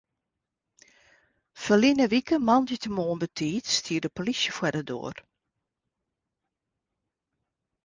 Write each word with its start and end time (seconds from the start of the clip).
Ferline 1.65 2.05
wike 2.13 2.37
moandeitemoarn 2.47 3.19
betiid 3.23 3.65
stie 3.77 3.99
de 4.03 4.09
polysje 4.15 4.51
foar 4.57 4.75
de 4.77 4.83
doar. 4.89 5.17